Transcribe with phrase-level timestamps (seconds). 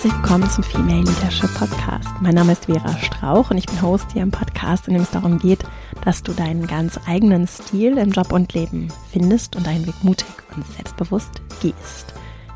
[0.00, 2.08] Herzlich willkommen zum Female Leadership Podcast.
[2.22, 5.10] Mein Name ist Vera Strauch und ich bin Host hier im Podcast, in dem es
[5.10, 5.62] darum geht,
[6.06, 10.26] dass du deinen ganz eigenen Stil im Job und Leben findest und deinen Weg mutig
[10.56, 12.14] und selbstbewusst gehst.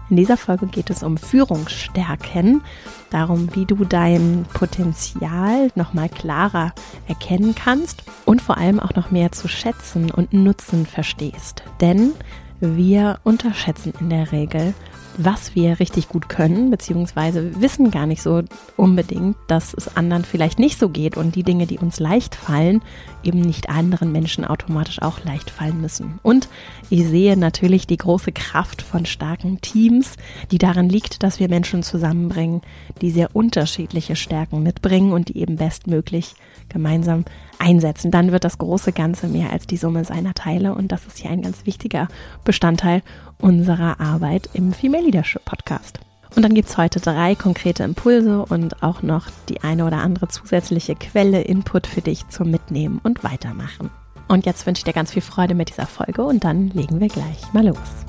[0.08, 2.62] In dieser Folge geht es um Führungsstärken,
[3.10, 6.72] darum, wie du dein Potenzial nochmal klarer
[7.08, 11.62] erkennen kannst und vor allem auch noch mehr zu schätzen und nutzen verstehst.
[11.82, 12.14] Denn
[12.60, 14.72] wir unterschätzen in der Regel,
[15.16, 18.42] was wir richtig gut können, beziehungsweise wissen gar nicht so
[18.76, 22.82] unbedingt, dass es anderen vielleicht nicht so geht und die Dinge, die uns leicht fallen,
[23.22, 26.18] eben nicht anderen Menschen automatisch auch leicht fallen müssen.
[26.22, 26.48] Und
[26.94, 30.12] ich sehe natürlich die große Kraft von starken Teams,
[30.52, 32.62] die darin liegt, dass wir Menschen zusammenbringen,
[33.00, 36.36] die sehr unterschiedliche Stärken mitbringen und die eben bestmöglich
[36.68, 37.24] gemeinsam
[37.58, 38.12] einsetzen.
[38.12, 41.32] Dann wird das große Ganze mehr als die Summe seiner Teile und das ist hier
[41.32, 42.06] ein ganz wichtiger
[42.44, 43.02] Bestandteil
[43.40, 45.98] unserer Arbeit im Female Leadership Podcast.
[46.36, 50.28] Und dann gibt es heute drei konkrete Impulse und auch noch die eine oder andere
[50.28, 53.90] zusätzliche Quelle, Input für dich zum Mitnehmen und Weitermachen.
[54.28, 57.08] Und jetzt wünsche ich dir ganz viel Freude mit dieser Folge und dann legen wir
[57.08, 58.04] gleich mal los.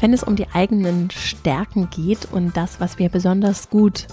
[0.00, 4.06] Wenn es um die eigenen Stärken geht und das, was wir besonders gut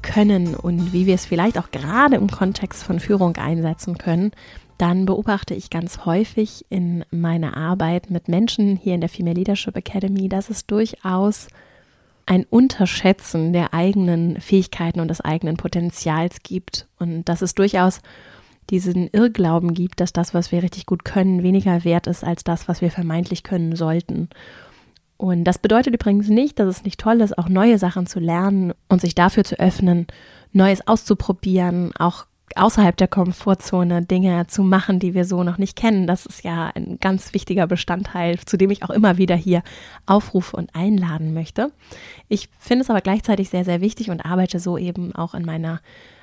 [0.00, 4.32] können und wie wir es vielleicht auch gerade im Kontext von Führung einsetzen können,
[4.78, 9.76] dann beobachte ich ganz häufig in meiner Arbeit mit Menschen hier in der Female Leadership
[9.76, 11.48] Academy, dass es durchaus
[12.26, 18.00] ein Unterschätzen der eigenen Fähigkeiten und des eigenen Potenzials gibt und dass es durchaus
[18.70, 22.66] diesen Irrglauben gibt, dass das, was wir richtig gut können, weniger wert ist als das,
[22.66, 24.30] was wir vermeintlich können sollten.
[25.16, 28.72] Und das bedeutet übrigens nicht, dass es nicht toll ist, auch neue Sachen zu lernen
[28.88, 30.06] und sich dafür zu öffnen,
[30.52, 36.06] Neues auszuprobieren, auch außerhalb der Komfortzone Dinge zu machen, die wir so noch nicht kennen.
[36.06, 39.62] Das ist ja ein ganz wichtiger Bestandteil, zu dem ich auch immer wieder hier
[40.06, 41.72] aufrufe und einladen möchte.
[42.28, 45.80] Ich finde es aber gleichzeitig sehr, sehr wichtig und arbeite so eben auch in meiner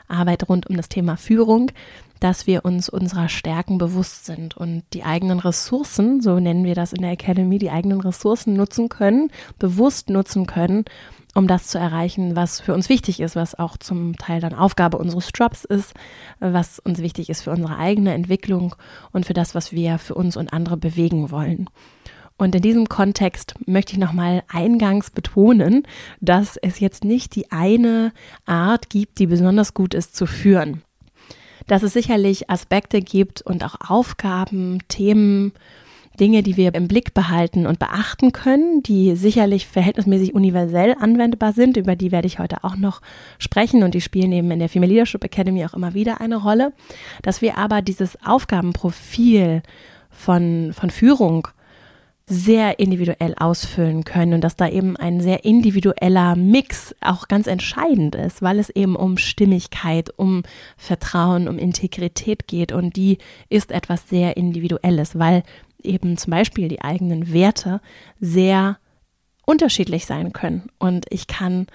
[0.08, 1.72] Arbeit rund um das Thema Führung,
[2.20, 6.94] dass wir uns unserer Stärken bewusst sind und die eigenen Ressourcen, so nennen wir das
[6.94, 10.86] in der Academy, die eigenen Ressourcen nutzen können, bewusst nutzen können,
[11.34, 14.98] um das zu erreichen, was für uns wichtig ist, was auch zum Teil dann Aufgabe
[14.98, 15.94] unseres Jobs ist,
[16.40, 18.76] was uns wichtig ist für unsere eigene Entwicklung
[19.12, 21.70] und für das, was wir für uns und andere bewegen wollen.
[22.38, 25.84] Und in diesem Kontext möchte ich nochmal eingangs betonen,
[26.22, 28.14] dass es jetzt nicht die eine
[28.46, 30.82] Art gibt, die besonders gut ist zu führen.
[31.68, 35.54] Dass es sicherlich Aspekte gibt und auch Aufgaben, Themen,
[36.20, 41.78] Dinge, die wir im Blick behalten und beachten können, die sicherlich verhältnismäßig universell anwendbar sind.
[41.78, 43.02] Über die werde ich heute auch noch
[43.40, 46.74] sprechen und die spielen eben in der Female Leadership Academy auch immer wieder eine Rolle.
[47.22, 49.64] Dass wir aber dieses Aufgabenprofil
[50.10, 51.48] von, von Führung
[52.32, 58.16] sehr individuell ausfüllen können und dass da eben ein sehr individueller Mix auch ganz entscheidend
[58.16, 60.44] ist, weil es eben um Stimmigkeit, um
[60.78, 63.18] Vertrauen, um Integrität geht und die
[63.50, 65.44] ist etwas sehr Individuelles, weil
[65.84, 67.82] eben zum Beispiel die eigenen Werte
[68.20, 68.78] sehr
[69.46, 70.70] unterschiedlich sein können.
[70.80, 71.68] Und ich kann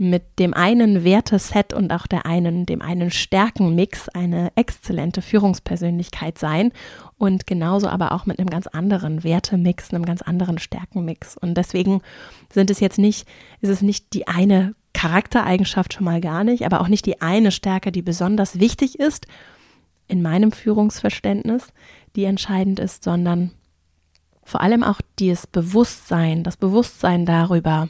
[0.00, 6.72] mit dem einen Werteset und auch der einen, dem einen Stärkenmix eine exzellente Führungspersönlichkeit sein
[7.18, 11.36] und genauso aber auch mit einem ganz anderen Wertemix, einem ganz anderen Stärkenmix.
[11.36, 12.00] Und deswegen
[12.50, 13.28] sind es jetzt nicht,
[13.60, 17.52] ist es nicht die eine Charaktereigenschaft schon mal gar nicht, aber auch nicht die eine
[17.52, 19.26] Stärke, die besonders wichtig ist
[20.08, 21.74] in meinem Führungsverständnis,
[22.16, 23.52] die entscheidend ist, sondern
[24.42, 27.88] vor allem auch dieses Bewusstsein, das Bewusstsein darüber,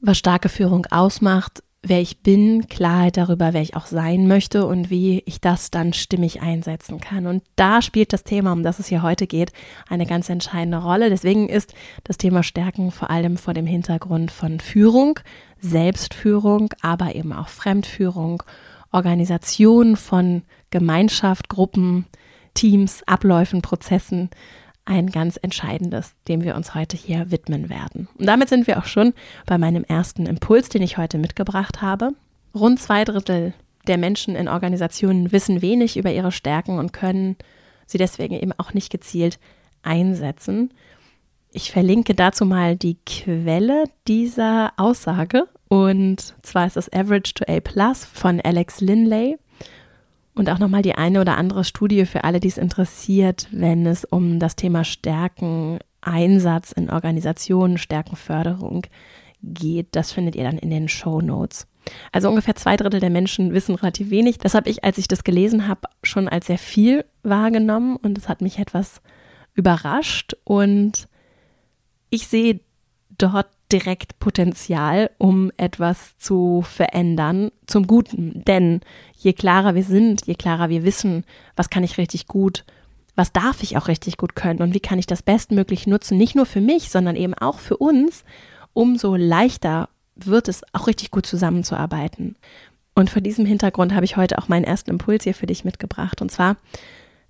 [0.00, 4.90] was starke Führung ausmacht, wer ich bin, Klarheit darüber, wer ich auch sein möchte und
[4.90, 7.26] wie ich das dann stimmig einsetzen kann.
[7.26, 9.52] Und da spielt das Thema, um das es hier heute geht,
[9.88, 11.10] eine ganz entscheidende Rolle.
[11.10, 11.74] Deswegen ist
[12.04, 15.20] das Thema Stärken vor allem vor dem Hintergrund von Führung,
[15.60, 18.42] Selbstführung, aber eben auch Fremdführung,
[18.90, 22.06] Organisation von Gemeinschaft, Gruppen,
[22.58, 24.30] Teams, Abläufen, Prozessen
[24.84, 28.08] ein ganz entscheidendes, dem wir uns heute hier widmen werden.
[28.18, 29.14] Und damit sind wir auch schon
[29.46, 32.14] bei meinem ersten Impuls, den ich heute mitgebracht habe.
[32.56, 33.54] Rund zwei Drittel
[33.86, 37.36] der Menschen in Organisationen wissen wenig über ihre Stärken und können
[37.86, 39.38] sie deswegen eben auch nicht gezielt
[39.82, 40.74] einsetzen.
[41.52, 45.46] ich verlinke dazu mal die Quelle dieser Aussage.
[45.68, 49.38] Und zwar ist das Average to A Plus von Alex Linley.
[50.38, 54.04] Und auch nochmal die eine oder andere Studie für alle, die es interessiert, wenn es
[54.04, 58.86] um das Thema Stärken, Einsatz in Organisationen, Stärkenförderung
[59.42, 59.88] geht.
[59.96, 61.66] Das findet ihr dann in den Show Notes.
[62.12, 64.38] Also ungefähr zwei Drittel der Menschen wissen relativ wenig.
[64.38, 68.28] Das habe ich, als ich das gelesen habe, schon als sehr viel wahrgenommen und es
[68.28, 69.00] hat mich etwas
[69.54, 71.08] überrascht und
[72.10, 72.60] ich sehe
[73.16, 78.42] dort direkt Potenzial, um etwas zu verändern zum Guten.
[78.46, 78.80] Denn
[79.16, 81.24] je klarer wir sind, je klarer wir wissen,
[81.56, 82.64] was kann ich richtig gut,
[83.14, 86.34] was darf ich auch richtig gut können und wie kann ich das bestmöglich nutzen, nicht
[86.36, 88.24] nur für mich, sondern eben auch für uns,
[88.72, 92.36] umso leichter wird es auch richtig gut zusammenzuarbeiten.
[92.94, 96.20] Und vor diesem Hintergrund habe ich heute auch meinen ersten Impuls hier für dich mitgebracht.
[96.20, 96.56] Und zwar,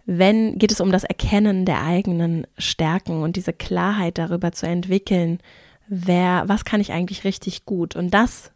[0.06, 5.40] wenn geht es um das Erkennen der eigenen Stärken und diese Klarheit darüber zu entwickeln,
[5.88, 7.96] wer, was kann ich eigentlich richtig gut?
[7.96, 8.52] Und das,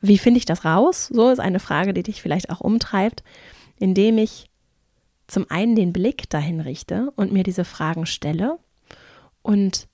[0.00, 1.08] wie finde ich das raus?
[1.12, 3.22] So ist eine Frage, die dich vielleicht auch umtreibt,
[3.78, 4.50] indem ich
[5.26, 8.58] zum einen den Blick dahin richte und mir diese Fragen stelle
[9.42, 9.88] und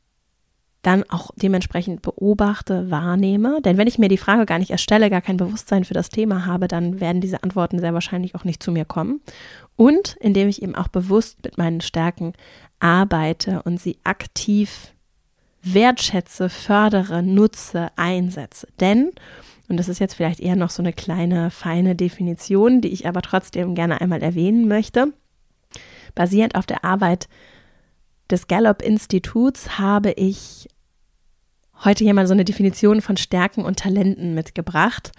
[0.82, 3.60] dann auch dementsprechend beobachte, wahrnehme.
[3.62, 6.46] Denn wenn ich mir die Frage gar nicht erstelle, gar kein Bewusstsein für das Thema
[6.46, 9.20] habe, dann werden diese Antworten sehr wahrscheinlich auch nicht zu mir kommen.
[9.76, 12.32] Und indem ich eben auch bewusst mit meinen Stärken
[12.78, 14.94] arbeite und sie aktiv
[15.74, 18.68] wertschätze, fördere, nutze, einsetze.
[18.80, 19.10] Denn,
[19.68, 23.22] und das ist jetzt vielleicht eher noch so eine kleine, feine Definition, die ich aber
[23.22, 25.12] trotzdem gerne einmal erwähnen möchte,
[26.14, 27.28] basierend auf der Arbeit
[28.30, 30.68] des Gallup-Instituts habe ich
[31.84, 35.12] heute hier mal so eine Definition von Stärken und Talenten mitgebracht.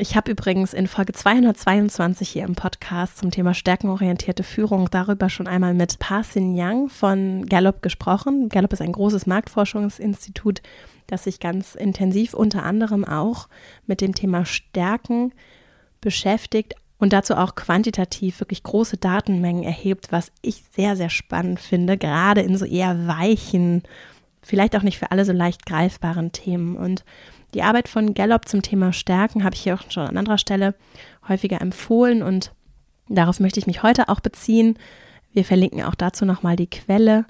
[0.00, 5.48] Ich habe übrigens in Folge 222 hier im Podcast zum Thema stärkenorientierte Führung darüber schon
[5.48, 8.48] einmal mit Parsin Yang von Gallup gesprochen.
[8.48, 10.62] Gallup ist ein großes Marktforschungsinstitut,
[11.08, 13.48] das sich ganz intensiv unter anderem auch
[13.88, 15.32] mit dem Thema Stärken
[16.00, 21.98] beschäftigt und dazu auch quantitativ wirklich große Datenmengen erhebt, was ich sehr, sehr spannend finde,
[21.98, 23.82] gerade in so eher weichen,
[24.42, 26.76] vielleicht auch nicht für alle so leicht greifbaren Themen.
[26.76, 27.04] Und
[27.54, 30.74] die Arbeit von Gallup zum Thema Stärken habe ich hier auch schon an anderer Stelle
[31.28, 32.52] häufiger empfohlen und
[33.08, 34.78] darauf möchte ich mich heute auch beziehen.
[35.32, 37.24] Wir verlinken auch dazu nochmal die Quelle.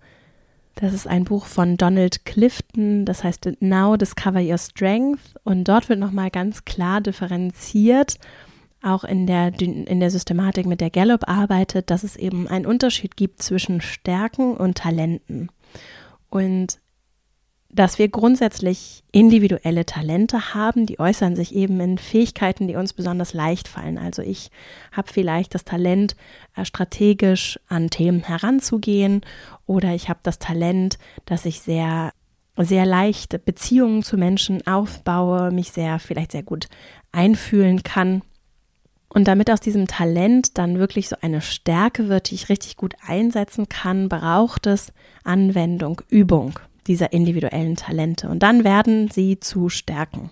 [0.74, 5.88] Das ist ein Buch von Donald Clifton, das heißt Now Discover Your Strength und dort
[5.88, 8.18] wird nochmal ganz klar differenziert,
[8.80, 13.16] auch in der, in der Systematik, mit der Gallup arbeitet, dass es eben einen Unterschied
[13.16, 15.48] gibt zwischen Stärken und Talenten.
[16.30, 16.78] Und
[17.70, 23.34] dass wir grundsätzlich individuelle Talente haben, die äußern sich eben in Fähigkeiten, die uns besonders
[23.34, 23.98] leicht fallen.
[23.98, 24.50] Also ich
[24.90, 26.16] habe vielleicht das Talent,
[26.56, 29.20] äh, strategisch an Themen heranzugehen
[29.66, 32.12] oder ich habe das Talent, dass ich sehr
[32.60, 36.66] sehr leicht Beziehungen zu Menschen aufbaue, mich sehr vielleicht sehr gut
[37.12, 38.22] einfühlen kann.
[39.08, 42.94] Und damit aus diesem Talent dann wirklich so eine Stärke wird, die ich richtig gut
[43.06, 44.92] einsetzen kann, braucht es
[45.22, 48.28] Anwendung, Übung dieser individuellen Talente.
[48.28, 50.30] Und dann werden sie zu Stärken.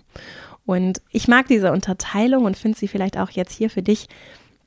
[0.65, 4.07] Und ich mag diese Unterteilung und finde sie vielleicht auch jetzt hier für dich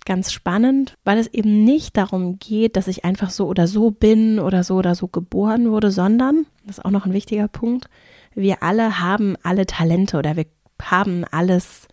[0.07, 4.39] ganz spannend, weil es eben nicht darum geht, dass ich einfach so oder so bin
[4.39, 7.87] oder so oder so geboren wurde, sondern, das ist auch noch ein wichtiger Punkt,
[8.35, 10.47] wir alle haben alle Talente oder wir
[10.81, 11.87] haben alles,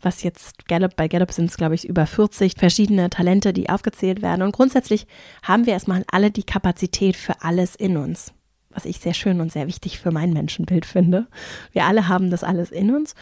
[0.00, 4.22] was jetzt Gallup, bei Gallup sind es, glaube ich, über 40 verschiedene Talente, die aufgezählt
[4.22, 4.42] werden.
[4.42, 5.06] Und grundsätzlich
[5.42, 8.32] haben wir erstmal alle die Kapazität für alles in uns
[8.74, 11.26] was ich sehr schön und sehr wichtig für mein Menschenbild finde.
[11.72, 13.14] Wir alle haben das alles in uns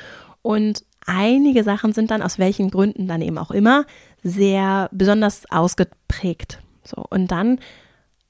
[0.42, 3.84] und einige Sachen sind dann aus welchen Gründen dann eben auch immer
[4.22, 6.60] sehr besonders ausgeprägt.
[6.84, 7.58] So und dann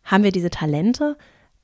[0.05, 1.17] haben wir diese Talente.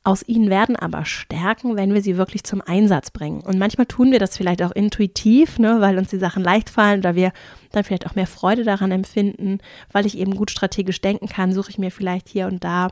[0.05, 3.41] Aus ihnen werden aber Stärken, wenn wir sie wirklich zum Einsatz bringen.
[3.41, 7.01] Und manchmal tun wir das vielleicht auch intuitiv, ne, weil uns die Sachen leicht fallen
[7.01, 7.33] oder wir
[7.73, 9.59] dann vielleicht auch mehr Freude daran empfinden,
[9.91, 12.91] weil ich eben gut strategisch denken kann, suche ich mir vielleicht hier und da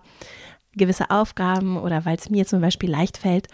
[0.76, 3.49] gewisse Aufgaben oder weil es mir zum Beispiel leicht fällt,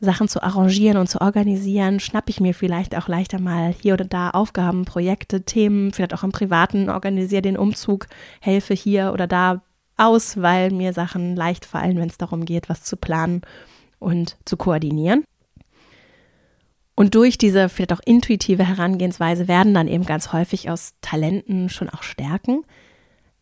[0.00, 4.04] Sachen zu arrangieren und zu organisieren, schnappe ich mir vielleicht auch leichter mal hier oder
[4.04, 8.06] da Aufgaben, Projekte, Themen, vielleicht auch im Privaten, organisiere den Umzug,
[8.40, 9.62] helfe hier oder da
[9.96, 13.42] aus, weil mir Sachen leicht fallen, wenn es darum geht, was zu planen
[13.98, 15.24] und zu koordinieren.
[16.94, 21.88] Und durch diese vielleicht auch intuitive Herangehensweise werden dann eben ganz häufig aus Talenten schon
[21.88, 22.64] auch Stärken.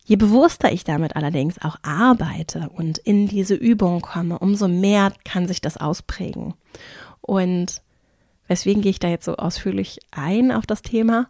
[0.09, 5.49] Je bewusster ich damit allerdings auch arbeite und in diese Übung komme, umso mehr kann
[5.49, 6.55] sich das ausprägen.
[7.21, 7.83] Und
[8.47, 11.27] weswegen gehe ich da jetzt so ausführlich ein auf das Thema?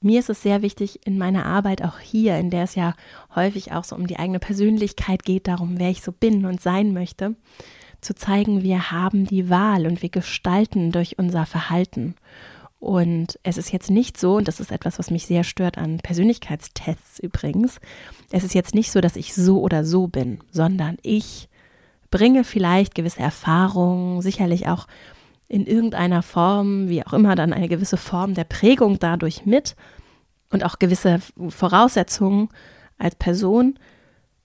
[0.00, 2.94] Mir ist es sehr wichtig in meiner Arbeit auch hier, in der es ja
[3.34, 6.92] häufig auch so um die eigene Persönlichkeit geht, darum, wer ich so bin und sein
[6.92, 7.34] möchte,
[8.00, 12.14] zu zeigen, wir haben die Wahl und wir gestalten durch unser Verhalten.
[12.78, 15.98] Und es ist jetzt nicht so, und das ist etwas, was mich sehr stört an
[15.98, 17.80] Persönlichkeitstests übrigens,
[18.30, 21.48] es ist jetzt nicht so, dass ich so oder so bin, sondern ich
[22.10, 24.86] bringe vielleicht gewisse Erfahrungen, sicherlich auch
[25.48, 29.76] in irgendeiner Form, wie auch immer, dann eine gewisse Form der Prägung dadurch mit
[30.50, 32.48] und auch gewisse Voraussetzungen
[32.98, 33.78] als Person.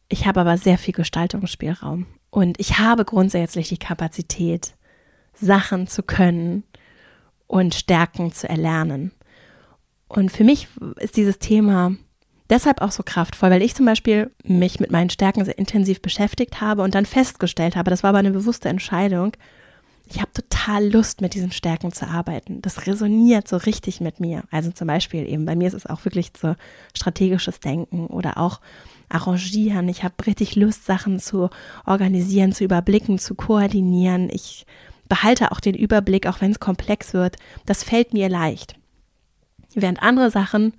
[0.09, 4.75] Ich habe aber sehr viel Gestaltungsspielraum und ich habe grundsätzlich die Kapazität,
[5.33, 6.63] Sachen zu können
[7.51, 9.11] und Stärken zu erlernen.
[10.07, 11.93] Und für mich ist dieses Thema
[12.49, 16.61] deshalb auch so kraftvoll, weil ich zum Beispiel mich mit meinen Stärken sehr intensiv beschäftigt
[16.61, 19.33] habe und dann festgestellt habe, das war aber eine bewusste Entscheidung,
[20.13, 22.61] ich habe total Lust, mit diesen Stärken zu arbeiten.
[22.61, 24.43] Das resoniert so richtig mit mir.
[24.51, 26.55] Also zum Beispiel eben, bei mir ist es auch wirklich so
[26.93, 28.59] strategisches Denken oder auch
[29.07, 29.87] arrangieren.
[29.87, 31.49] Ich habe richtig Lust, Sachen zu
[31.85, 34.29] organisieren, zu überblicken, zu koordinieren.
[34.29, 34.65] Ich
[35.11, 37.35] behalte auch den Überblick, auch wenn es komplex wird.
[37.65, 38.75] Das fällt mir leicht.
[39.75, 40.73] Während andere Sachen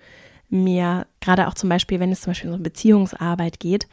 [0.48, 3.88] mir, gerade auch zum Beispiel, wenn es zum Beispiel um Beziehungsarbeit geht,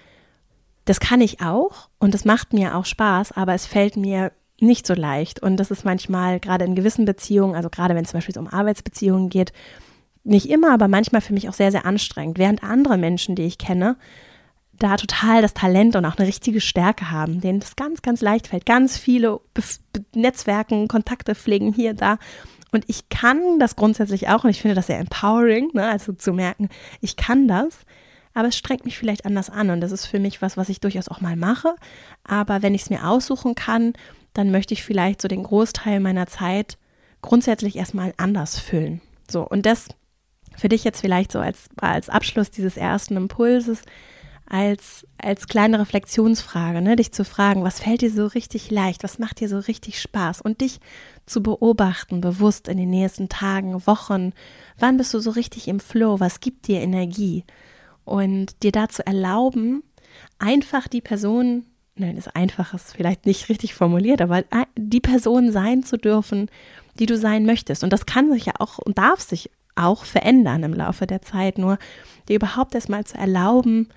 [0.85, 4.31] das kann ich auch und das macht mir auch Spaß, aber es fällt mir
[4.61, 5.43] nicht so leicht.
[5.43, 8.47] Und das ist manchmal gerade in gewissen Beziehungen, also gerade wenn es zum Beispiel um
[8.47, 9.51] Arbeitsbeziehungen geht,
[10.23, 12.37] nicht immer, aber manchmal für mich auch sehr, sehr anstrengend.
[12.37, 13.97] Während andere Menschen, die ich kenne,
[14.79, 18.47] da total das Talent und auch eine richtige Stärke haben, denen das ganz, ganz leicht
[18.47, 18.65] fällt.
[18.65, 19.61] Ganz viele Be
[20.13, 22.17] Netzwerken, Kontakte pflegen hier, da.
[22.71, 25.87] Und ich kann das grundsätzlich auch und ich finde das sehr empowering, ne?
[25.87, 26.69] also zu merken,
[27.01, 27.79] ich kann das,
[28.33, 30.79] aber es strengt mich vielleicht anders an und das ist für mich was, was ich
[30.79, 31.75] durchaus auch mal mache.
[32.23, 33.93] Aber wenn ich es mir aussuchen kann,
[34.33, 36.77] dann möchte ich vielleicht so den Großteil meiner Zeit
[37.21, 39.01] grundsätzlich erstmal anders füllen.
[39.29, 39.89] So, und das
[40.55, 43.81] für dich jetzt vielleicht so als, als Abschluss dieses ersten Impulses,
[44.49, 49.19] als, als kleine Reflexionsfrage, ne, dich zu fragen, was fällt dir so richtig leicht, was
[49.19, 50.41] macht dir so richtig Spaß?
[50.41, 50.79] Und dich
[51.27, 54.33] zu beobachten, bewusst in den nächsten Tagen, Wochen,
[54.79, 57.45] wann bist du so richtig im Flow, was gibt dir Energie?
[58.05, 59.83] Und dir dazu erlauben,
[60.39, 61.65] einfach die Person,
[61.95, 64.43] nein, das einfach ist vielleicht nicht richtig formuliert, aber
[64.75, 66.49] die Person sein zu dürfen,
[66.97, 67.83] die du sein möchtest.
[67.83, 71.59] Und das kann sich ja auch und darf sich auch verändern im Laufe der Zeit,
[71.59, 71.77] nur
[72.27, 73.89] dir überhaupt erstmal zu erlauben,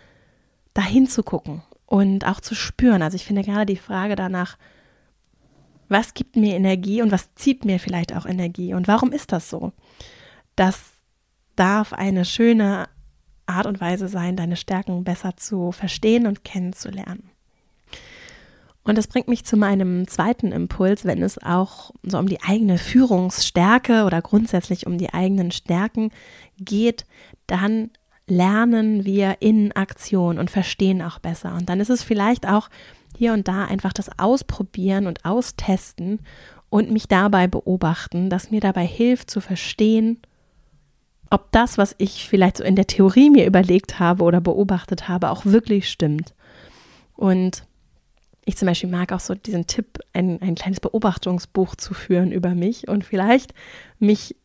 [0.74, 3.02] dahin zu gucken und auch zu spüren.
[3.02, 4.56] Also ich finde gerade die Frage danach,
[5.88, 9.50] was gibt mir Energie und was zieht mir vielleicht auch Energie und warum ist das
[9.50, 9.72] so?
[10.56, 10.92] Das
[11.54, 12.88] darf eine schöne
[13.46, 17.30] Art und Weise sein, deine Stärken besser zu verstehen und kennenzulernen.
[18.84, 22.78] Und das bringt mich zu meinem zweiten Impuls, wenn es auch so um die eigene
[22.78, 26.10] Führungsstärke oder grundsätzlich um die eigenen Stärken
[26.58, 27.06] geht,
[27.46, 27.90] dann
[28.26, 31.54] lernen wir in Aktion und verstehen auch besser.
[31.54, 32.68] Und dann ist es vielleicht auch
[33.16, 36.20] hier und da einfach das Ausprobieren und Austesten
[36.70, 40.20] und mich dabei beobachten, das mir dabei hilft zu verstehen,
[41.30, 45.30] ob das, was ich vielleicht so in der Theorie mir überlegt habe oder beobachtet habe,
[45.30, 46.34] auch wirklich stimmt.
[47.14, 47.64] Und
[48.44, 52.54] ich zum Beispiel mag auch so diesen Tipp, ein, ein kleines Beobachtungsbuch zu führen über
[52.54, 53.54] mich und vielleicht
[53.98, 54.36] mich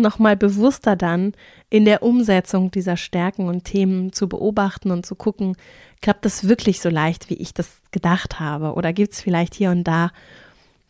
[0.00, 1.32] nochmal bewusster dann
[1.70, 5.56] in der Umsetzung dieser Stärken und Themen zu beobachten und zu gucken,
[6.02, 8.74] klappt das wirklich so leicht, wie ich das gedacht habe?
[8.74, 10.10] Oder gibt es vielleicht hier und da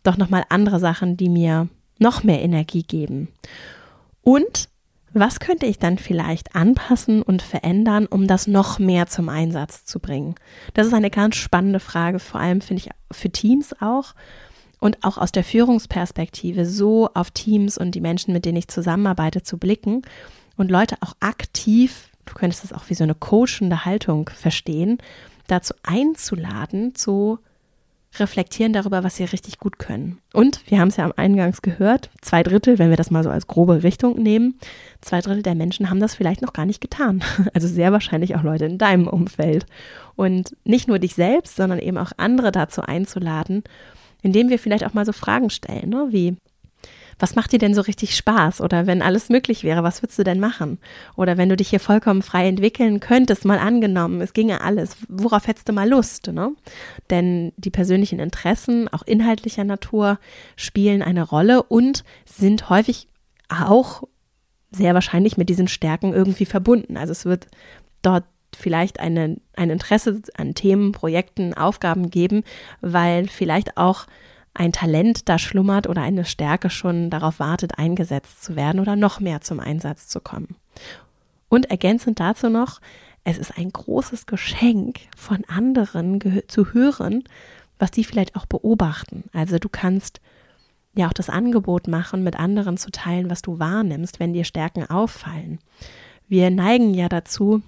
[0.03, 1.69] doch nochmal andere Sachen, die mir
[1.99, 3.29] noch mehr Energie geben?
[4.23, 4.69] Und
[5.13, 10.01] was könnte ich dann vielleicht anpassen und verändern, um das noch mehr zum Einsatz zu
[10.01, 10.35] bringen?
[10.75, 14.15] Das ist eine ganz spannende Frage, vor allem finde ich für Teams auch
[14.85, 19.43] und auch aus der Führungsperspektive so auf Teams und die Menschen, mit denen ich zusammenarbeite,
[19.43, 20.03] zu blicken
[20.59, 24.99] und Leute auch aktiv, du könntest das auch wie so eine coachende Haltung verstehen,
[25.47, 27.38] dazu einzuladen, zu
[28.19, 30.19] reflektieren darüber, was sie richtig gut können.
[30.35, 33.31] Und wir haben es ja am Eingangs gehört, zwei Drittel, wenn wir das mal so
[33.31, 34.59] als grobe Richtung nehmen,
[35.00, 37.25] zwei Drittel der Menschen haben das vielleicht noch gar nicht getan.
[37.55, 39.64] Also sehr wahrscheinlich auch Leute in deinem Umfeld.
[40.14, 43.64] Und nicht nur dich selbst, sondern eben auch andere dazu einzuladen,
[44.25, 46.09] indem wir vielleicht auch mal so Fragen stellen, ne?
[46.11, 46.37] wie,
[47.19, 48.61] was macht dir denn so richtig Spaß?
[48.61, 50.78] Oder wenn alles möglich wäre, was würdest du denn machen?
[51.14, 55.47] Oder wenn du dich hier vollkommen frei entwickeln könntest, mal angenommen, es ginge alles, worauf
[55.47, 56.28] hättest du mal Lust?
[56.28, 56.52] Ne?
[57.11, 60.19] Denn die persönlichen Interessen, auch inhaltlicher Natur,
[60.57, 63.09] spielen eine Rolle und sind häufig
[63.49, 64.02] auch
[64.71, 66.97] sehr wahrscheinlich mit diesen Stärken irgendwie verbunden.
[66.97, 67.47] Also es wird
[68.02, 68.25] dort
[68.57, 72.45] vielleicht eine, ein Interesse an Themen, Projekten, Aufgaben geben,
[72.81, 74.07] weil vielleicht auch
[74.55, 79.21] ein Talent da schlummert oder eine Stärke schon darauf wartet, eingesetzt zu werden oder noch
[79.21, 80.57] mehr zum Einsatz zu kommen.
[81.49, 82.81] Und ergänzend dazu noch,
[83.25, 87.25] es ist ein großes Geschenk von anderen zu hören,
[87.79, 89.25] was die vielleicht auch beobachten.
[89.33, 90.21] Also du kannst
[90.95, 94.89] ja auch das Angebot machen, mit anderen zu teilen, was du wahrnimmst, wenn dir Stärken
[94.89, 95.59] auffallen.
[96.29, 97.63] Wir neigen ja dazu,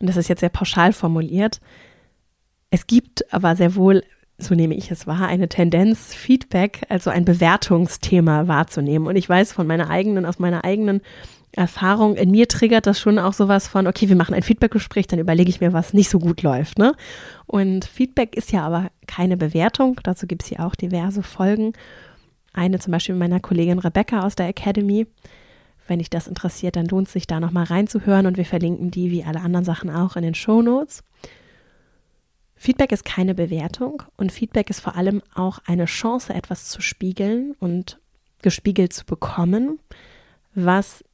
[0.00, 1.60] und das ist jetzt sehr pauschal formuliert,
[2.70, 4.02] es gibt aber sehr wohl,
[4.38, 9.06] so nehme ich es wahr, eine Tendenz, Feedback, also ein Bewertungsthema wahrzunehmen.
[9.08, 11.00] Und ich weiß von meiner eigenen, aus meiner eigenen
[11.52, 15.18] Erfahrung, in mir triggert das schon auch sowas von, okay, wir machen ein Feedbackgespräch, dann
[15.18, 16.78] überlege ich mir, was nicht so gut läuft.
[16.78, 16.94] Ne?
[17.46, 21.72] Und Feedback ist ja aber keine Bewertung, dazu gibt es hier auch diverse Folgen.
[22.52, 25.06] Eine zum Beispiel meiner Kollegin Rebecca aus der Academy.
[25.86, 29.10] Wenn dich das interessiert, dann lohnt es sich da nochmal reinzuhören und wir verlinken die
[29.10, 31.02] wie alle anderen Sachen auch in den Show Notes.
[32.56, 37.54] Feedback ist keine Bewertung und Feedback ist vor allem auch eine Chance, etwas zu spiegeln
[37.60, 38.00] und
[38.42, 39.78] gespiegelt zu bekommen,
[40.54, 41.04] was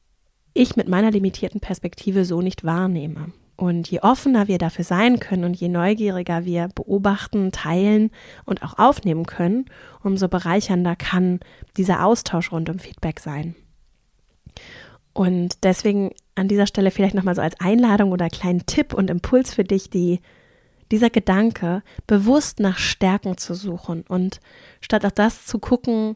[0.53, 3.33] ich mit meiner limitierten Perspektive so nicht wahrnehme.
[3.55, 8.09] Und je offener wir dafür sein können und je neugieriger wir beobachten, teilen
[8.45, 9.65] und auch aufnehmen können,
[10.01, 11.39] umso bereichernder kann
[11.77, 13.55] dieser Austausch rund um Feedback sein.
[15.13, 19.53] Und deswegen an dieser Stelle vielleicht nochmal so als Einladung oder kleinen Tipp und Impuls
[19.53, 20.19] für dich, die,
[20.91, 24.39] dieser Gedanke, bewusst nach Stärken zu suchen und
[24.81, 26.15] statt auf das zu gucken,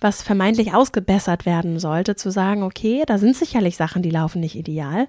[0.00, 4.56] was vermeintlich ausgebessert werden sollte, zu sagen, okay, da sind sicherlich Sachen, die laufen nicht
[4.56, 5.08] ideal.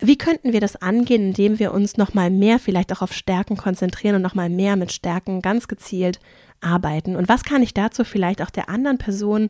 [0.00, 4.16] Wie könnten wir das angehen, indem wir uns nochmal mehr vielleicht auch auf Stärken konzentrieren
[4.16, 6.20] und nochmal mehr mit Stärken ganz gezielt
[6.60, 7.16] arbeiten?
[7.16, 9.48] Und was kann ich dazu vielleicht auch der anderen Person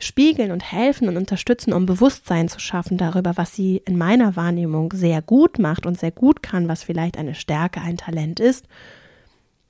[0.00, 4.92] spiegeln und helfen und unterstützen, um Bewusstsein zu schaffen darüber, was sie in meiner Wahrnehmung
[4.92, 8.66] sehr gut macht und sehr gut kann, was vielleicht eine Stärke, ein Talent ist?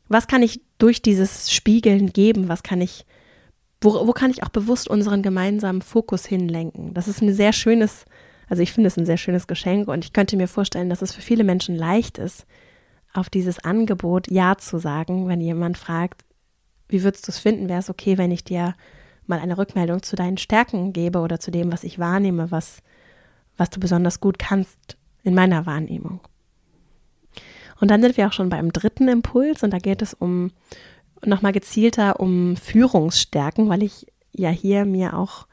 [0.09, 2.49] Was kann ich durch dieses Spiegeln geben?
[2.49, 3.05] Was kann ich
[3.81, 6.93] wo, wo kann ich auch bewusst unseren gemeinsamen Fokus hinlenken?
[6.95, 8.05] Das ist ein sehr schönes,
[8.49, 11.15] also ich finde es ein sehr schönes Geschenk und ich könnte mir vorstellen, dass es
[11.15, 12.47] für viele Menschen leicht ist,
[13.13, 16.25] auf dieses Angebot Ja zu sagen, wenn jemand fragt,
[16.89, 17.69] wie würdest du es finden?
[17.69, 18.75] Wäre es okay, wenn ich dir
[19.31, 22.83] mal eine Rückmeldung zu deinen Stärken gebe oder zu dem, was ich wahrnehme, was,
[23.57, 26.21] was du besonders gut kannst in meiner Wahrnehmung?
[27.81, 30.53] Und dann sind wir auch schon beim dritten Impuls und da geht es um
[31.25, 35.47] nochmal gezielter um Führungsstärken, weil ich ja hier mir auch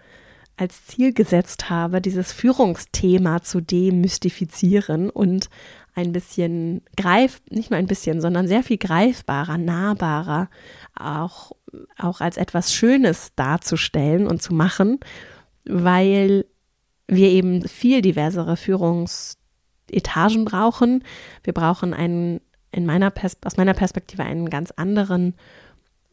[0.58, 5.50] als Ziel gesetzt habe, dieses Führungsthema zu demystifizieren und
[5.94, 10.50] ein bisschen greif, nicht nur ein bisschen, sondern sehr viel greifbarer, nahbarer,
[11.00, 11.52] auch,
[11.98, 15.00] auch als etwas Schönes darzustellen und zu machen,
[15.66, 16.46] weil
[17.08, 21.04] wir eben viel diversere Führungsetagen brauchen.
[21.44, 23.14] Wir brauchen einen in meiner
[23.46, 25.36] aus meiner Perspektive einen ganz anderen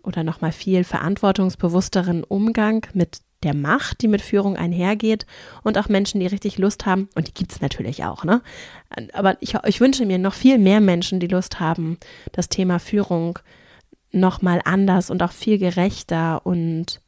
[0.03, 5.27] oder nochmal viel verantwortungsbewussteren Umgang mit der Macht, die mit Führung einhergeht
[5.63, 8.41] und auch Menschen, die richtig Lust haben, und die gibt es natürlich auch, ne?
[9.13, 11.99] Aber ich, ich wünsche mir noch viel mehr Menschen, die Lust haben,
[12.33, 13.39] das Thema Führung
[14.15, 17.01] nochmal anders und auch viel gerechter und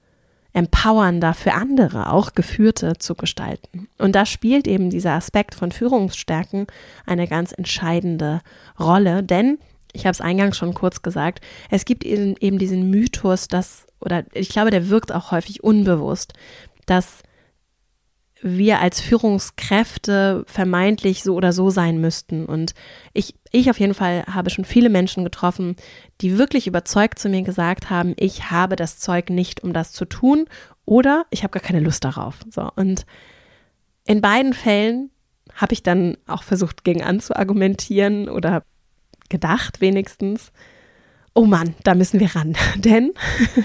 [0.53, 3.89] empowernder für andere, auch Geführte zu gestalten.
[3.99, 6.67] Und da spielt eben dieser Aspekt von Führungsstärken
[7.05, 8.41] eine ganz entscheidende
[8.81, 9.59] Rolle, denn
[9.93, 14.25] ich habe es eingangs schon kurz gesagt, es gibt eben, eben diesen Mythos, dass, oder
[14.33, 16.33] ich glaube, der wirkt auch häufig unbewusst,
[16.87, 17.23] dass
[18.47, 22.47] wir als Führungskräfte vermeintlich so oder so sein müssten.
[22.47, 22.75] Und
[23.13, 25.77] ich, ich auf jeden Fall habe schon viele Menschen getroffen,
[26.21, 30.05] die wirklich überzeugt zu mir gesagt haben, ich habe das Zeug nicht, um das zu
[30.05, 30.47] tun
[30.85, 32.39] oder ich habe gar keine Lust darauf.
[32.51, 32.71] So.
[32.77, 33.05] Und
[34.07, 35.11] in beiden Fällen
[35.55, 38.63] habe ich dann auch versucht, gegen anzuargumentieren oder
[39.29, 40.53] gedacht wenigstens,
[41.37, 42.57] oh Mann, da müssen wir ran.
[42.77, 43.13] Denn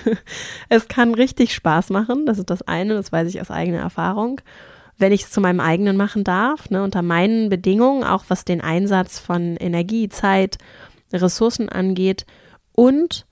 [0.69, 2.25] es kann richtig Spaß machen.
[2.25, 4.41] Das ist das eine, das weiß ich aus eigener Erfahrung.
[4.97, 8.61] Wenn ich es zu meinem eigenen machen darf, ne, unter meinen Bedingungen, auch was den
[8.61, 10.57] Einsatz von Energie, Zeit,
[11.11, 12.25] Ressourcen angeht.
[12.73, 13.25] Und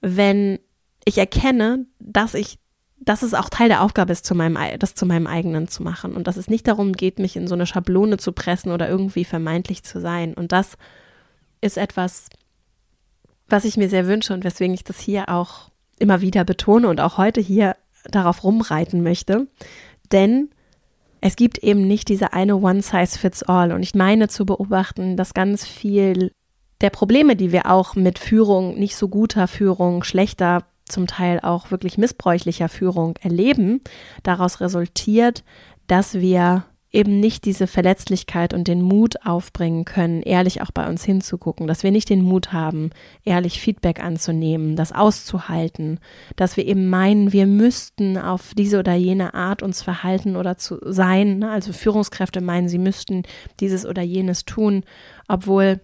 [0.00, 0.58] wenn
[1.04, 2.58] ich erkenne, dass ich,
[2.98, 6.14] dass es auch Teil der Aufgabe ist, zu meinem, das zu meinem eigenen zu machen.
[6.14, 9.24] Und dass es nicht darum geht, mich in so eine Schablone zu pressen oder irgendwie
[9.24, 10.32] vermeintlich zu sein.
[10.34, 10.78] Und das
[11.60, 12.28] ist etwas,
[13.48, 17.00] was ich mir sehr wünsche und weswegen ich das hier auch immer wieder betone und
[17.00, 17.76] auch heute hier
[18.10, 19.46] darauf rumreiten möchte.
[20.12, 20.50] Denn
[21.20, 23.72] es gibt eben nicht diese eine One-Size-Fits-All.
[23.72, 26.32] Und ich meine zu beobachten, dass ganz viel
[26.80, 31.70] der Probleme, die wir auch mit Führung, nicht so guter Führung, schlechter, zum Teil auch
[31.70, 33.80] wirklich missbräuchlicher Führung erleben,
[34.22, 35.44] daraus resultiert,
[35.86, 41.04] dass wir eben nicht diese Verletzlichkeit und den Mut aufbringen können, ehrlich auch bei uns
[41.04, 42.90] hinzugucken, dass wir nicht den Mut haben,
[43.24, 45.98] ehrlich Feedback anzunehmen, das auszuhalten,
[46.36, 50.78] dass wir eben meinen, wir müssten auf diese oder jene Art uns verhalten oder zu
[50.84, 51.40] sein.
[51.40, 51.50] Ne?
[51.50, 53.24] Also Führungskräfte meinen, sie müssten
[53.58, 54.84] dieses oder jenes tun,
[55.26, 55.80] obwohl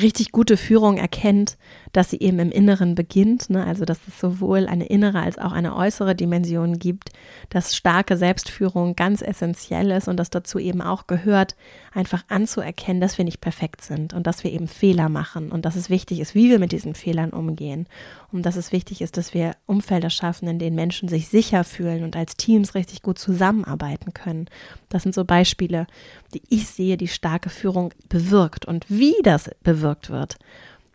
[0.00, 1.58] richtig gute Führung erkennt,
[1.92, 3.64] dass sie eben im Inneren beginnt, ne?
[3.64, 7.10] also dass es sowohl eine innere als auch eine äußere Dimension gibt,
[7.50, 11.54] dass starke Selbstführung ganz essentiell ist und dass dazu eben auch gehört,
[11.92, 15.76] einfach anzuerkennen, dass wir nicht perfekt sind und dass wir eben Fehler machen und dass
[15.76, 17.86] es wichtig ist, wie wir mit diesen Fehlern umgehen
[18.32, 22.04] und dass es wichtig ist, dass wir Umfelder schaffen, in denen Menschen sich sicher fühlen
[22.04, 24.46] und als Teams richtig gut zusammenarbeiten können.
[24.88, 25.86] Das sind so Beispiele,
[26.32, 30.38] die ich sehe, die starke Führung bewirkt und wie das bewirkt wird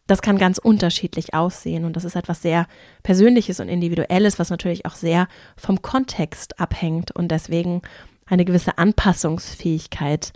[0.08, 2.68] das kann ganz unterschiedlich aussehen und das ist etwas sehr
[3.04, 7.82] Persönliches und Individuelles, was natürlich auch sehr vom Kontext abhängt und deswegen
[8.26, 10.34] eine gewisse Anpassungsfähigkeit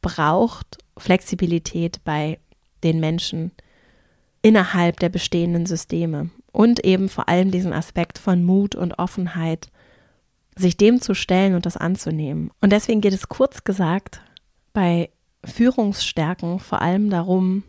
[0.00, 2.38] braucht, Flexibilität bei
[2.82, 3.52] den Menschen
[4.42, 9.68] innerhalb der bestehenden Systeme und eben vor allem diesen Aspekt von Mut und Offenheit,
[10.56, 12.50] sich dem zu stellen und das anzunehmen.
[12.60, 14.20] Und deswegen geht es kurz gesagt
[14.72, 15.10] bei
[15.44, 17.62] Führungsstärken vor allem darum,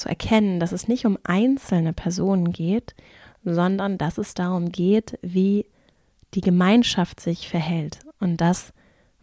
[0.00, 2.94] zu erkennen, dass es nicht um einzelne Personen geht,
[3.44, 5.66] sondern dass es darum geht, wie
[6.34, 8.72] die Gemeinschaft sich verhält und dass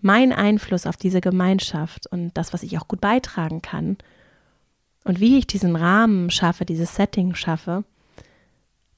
[0.02, 3.98] mein Einfluss auf diese Gemeinschaft und das, was ich auch gut beitragen kann
[5.04, 7.84] und wie ich diesen Rahmen schaffe, dieses Setting schaffe,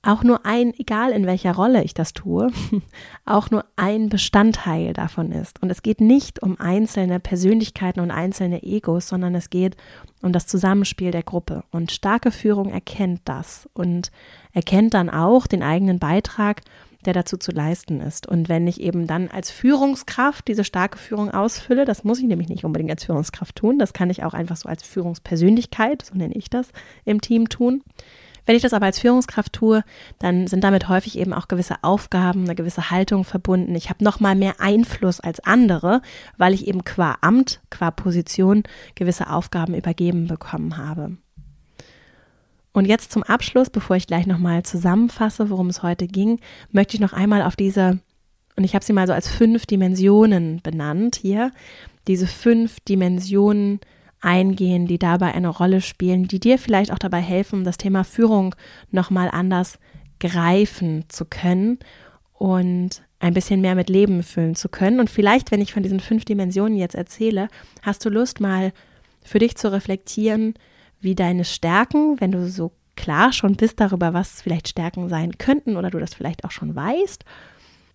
[0.02, 2.52] auch nur ein, egal in welcher Rolle ich das tue,
[3.26, 5.62] auch nur ein Bestandteil davon ist.
[5.62, 9.76] Und es geht nicht um einzelne Persönlichkeiten und einzelne Egos, sondern es geht
[10.22, 11.64] um das Zusammenspiel der Gruppe.
[11.72, 14.12] Und starke Führung erkennt das und
[14.54, 16.62] erkennt dann auch den eigenen Beitrag,
[17.06, 18.26] der dazu zu leisten ist.
[18.28, 22.50] Und wenn ich eben dann als Führungskraft diese starke Führung ausfülle, das muss ich nämlich
[22.50, 26.36] nicht unbedingt als Führungskraft tun, das kann ich auch einfach so als Führungspersönlichkeit, so nenne
[26.36, 26.70] ich das,
[27.06, 27.84] im Team tun
[28.50, 29.84] wenn ich das aber als Führungskraft tue,
[30.18, 33.76] dann sind damit häufig eben auch gewisse Aufgaben, eine gewisse Haltung verbunden.
[33.76, 36.02] Ich habe noch mal mehr Einfluss als andere,
[36.40, 38.64] weil ich eben qua Amt, qua Position
[38.96, 41.16] gewisse Aufgaben übergeben bekommen habe.
[42.74, 46.40] Und jetzt zum Abschluss, bevor ich gleich nochmal zusammenfasse, worum es heute ging,
[46.72, 48.00] möchte ich noch einmal auf diese,
[48.56, 51.52] und ich habe sie mal so als fünf Dimensionen benannt hier,
[52.08, 53.80] diese fünf Dimensionen
[54.22, 58.56] eingehen, die dabei eine Rolle spielen, die dir vielleicht auch dabei helfen, das Thema Führung
[58.92, 59.80] nochmal anders
[60.20, 61.80] greifen zu können
[62.34, 65.00] und ein bisschen mehr mit Leben füllen zu können.
[65.00, 67.50] Und vielleicht, wenn ich von diesen fünf Dimensionen jetzt erzähle,
[67.82, 68.72] hast du Lust mal
[69.24, 70.54] für dich zu reflektieren,
[71.02, 75.78] wie deine Stärken, wenn du so klar schon bist darüber, was vielleicht Stärken sein könnten
[75.78, 77.24] oder du das vielleicht auch schon weißt,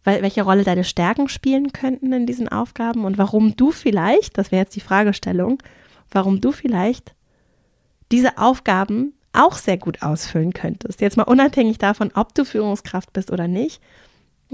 [0.05, 4.63] welche Rolle deine Stärken spielen könnten in diesen Aufgaben und warum du vielleicht, das wäre
[4.63, 5.63] jetzt die Fragestellung,
[6.15, 7.15] warum du vielleicht
[8.13, 11.01] diese Aufgaben auch sehr gut ausfüllen könntest.
[11.01, 13.83] Jetzt mal unabhängig davon, ob du Führungskraft bist oder nicht,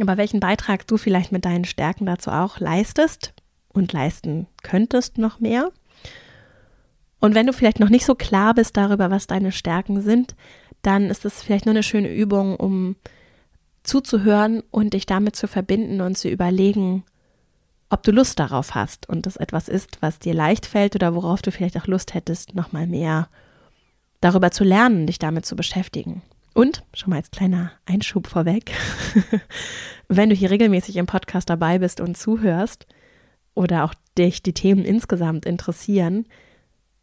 [0.00, 3.34] aber welchen Beitrag du vielleicht mit deinen Stärken dazu auch leistest
[3.68, 5.70] und leisten könntest noch mehr.
[7.20, 10.34] Und wenn du vielleicht noch nicht so klar bist darüber, was deine Stärken sind,
[10.82, 12.96] dann ist es vielleicht nur eine schöne Übung, um
[13.82, 17.04] zuzuhören und dich damit zu verbinden und zu überlegen,
[17.90, 21.42] ob du Lust darauf hast und das etwas ist, was dir leicht fällt oder worauf
[21.42, 23.28] du vielleicht auch Lust hättest, nochmal mehr
[24.20, 26.22] darüber zu lernen, dich damit zu beschäftigen.
[26.54, 28.72] Und schon mal als kleiner Einschub vorweg,
[30.08, 32.86] wenn du hier regelmäßig im Podcast dabei bist und zuhörst
[33.54, 36.26] oder auch dich die Themen insgesamt interessieren,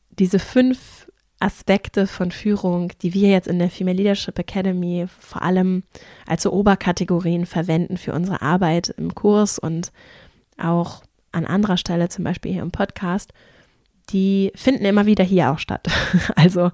[0.09, 1.07] diese fünf
[1.39, 5.83] Aspekte von Führung, die wir jetzt in der Female Leadership Academy vor allem
[6.25, 9.91] als so Oberkategorien verwenden für unsere Arbeit im Kurs und
[10.57, 13.33] auch an anderer Stelle, zum Beispiel hier im Podcast,
[14.09, 15.87] die finden immer wieder hier auch statt.
[16.35, 16.71] Also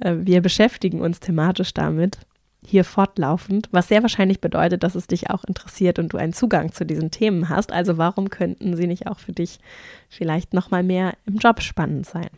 [0.00, 2.18] äh, wir beschäftigen uns thematisch damit
[2.64, 6.72] hier fortlaufend, was sehr wahrscheinlich bedeutet, dass es dich auch interessiert und du einen Zugang
[6.72, 7.70] zu diesen Themen hast.
[7.70, 9.60] Also warum könnten sie nicht auch für dich
[10.08, 12.28] vielleicht noch mal mehr im Job spannend sein?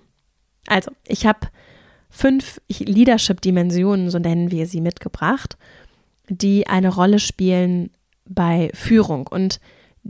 [0.66, 1.48] Also, ich habe
[2.11, 5.57] fünf Leadership-Dimensionen, so nennen wir sie, mitgebracht,
[6.29, 7.90] die eine Rolle spielen
[8.27, 9.27] bei Führung.
[9.27, 9.61] Und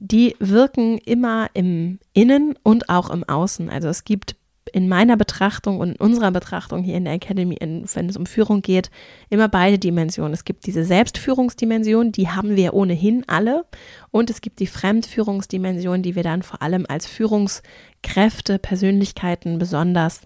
[0.01, 3.69] die wirken immer im Innen und auch im Außen.
[3.69, 4.37] Also es gibt
[4.73, 8.27] in meiner Betrachtung und in unserer Betrachtung hier in der Academy, in, wenn es um
[8.27, 8.91] Führung geht,
[9.29, 10.35] immer beide Dimensionen.
[10.35, 13.65] Es gibt diese Selbstführungsdimension, die haben wir ohnehin alle.
[14.11, 20.23] Und es gibt die Fremdführungsdimension, die wir dann vor allem als Führungskräfte, Persönlichkeiten besonders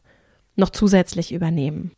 [0.54, 1.92] noch zusätzlich übernehmen.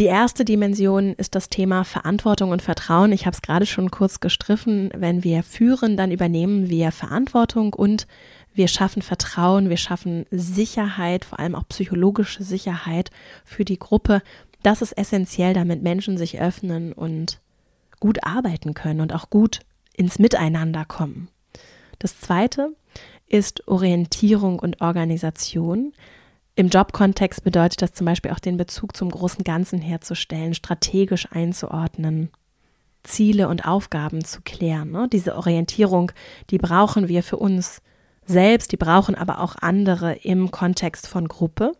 [0.00, 3.12] Die erste Dimension ist das Thema Verantwortung und Vertrauen.
[3.12, 4.88] Ich habe es gerade schon kurz gestriffen.
[4.96, 8.06] Wenn wir führen, dann übernehmen wir Verantwortung und
[8.54, 13.10] wir schaffen Vertrauen, wir schaffen Sicherheit, vor allem auch psychologische Sicherheit
[13.44, 14.22] für die Gruppe.
[14.62, 17.38] Das ist essentiell, damit Menschen sich öffnen und
[18.00, 19.60] gut arbeiten können und auch gut
[19.94, 21.28] ins Miteinander kommen.
[21.98, 22.70] Das zweite
[23.26, 25.92] ist Orientierung und Organisation.
[26.56, 32.30] Im Jobkontext bedeutet das zum Beispiel auch den Bezug zum großen Ganzen herzustellen, strategisch einzuordnen,
[33.02, 34.90] Ziele und Aufgaben zu klären.
[34.90, 35.08] Ne?
[35.10, 36.12] Diese Orientierung,
[36.50, 37.80] die brauchen wir für uns
[38.26, 41.72] selbst, die brauchen aber auch andere im Kontext von Gruppe.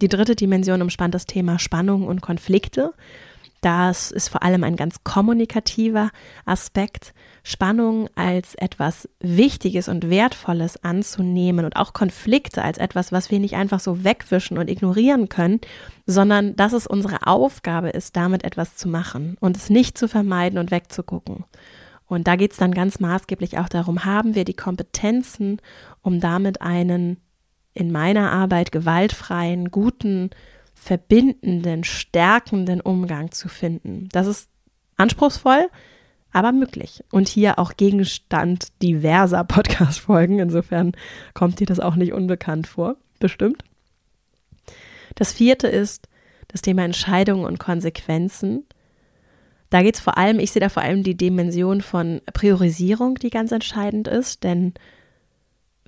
[0.00, 2.94] Die dritte Dimension umspannt das Thema Spannung und Konflikte.
[3.60, 6.10] Das ist vor allem ein ganz kommunikativer
[6.46, 7.12] Aspekt.
[7.42, 13.56] Spannung als etwas Wichtiges und Wertvolles anzunehmen und auch Konflikte als etwas, was wir nicht
[13.56, 15.60] einfach so wegwischen und ignorieren können,
[16.06, 20.58] sondern dass es unsere Aufgabe ist, damit etwas zu machen und es nicht zu vermeiden
[20.58, 21.44] und wegzugucken.
[22.06, 25.60] Und da geht es dann ganz maßgeblich auch darum, haben wir die Kompetenzen,
[26.02, 27.18] um damit einen
[27.72, 30.30] in meiner Arbeit gewaltfreien, guten,
[30.80, 34.08] verbindenden, stärkenden Umgang zu finden.
[34.12, 34.48] Das ist
[34.96, 35.68] anspruchsvoll,
[36.32, 37.04] aber möglich.
[37.12, 40.38] Und hier auch Gegenstand diverser Podcast-Folgen.
[40.38, 40.92] Insofern
[41.34, 43.62] kommt dir das auch nicht unbekannt vor, bestimmt.
[45.16, 46.08] Das vierte ist
[46.48, 48.64] das Thema Entscheidungen und Konsequenzen.
[49.68, 53.30] Da geht es vor allem, ich sehe da vor allem die Dimension von Priorisierung, die
[53.30, 54.72] ganz entscheidend ist, denn